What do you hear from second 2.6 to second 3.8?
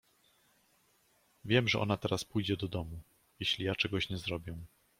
domu, jeśli ja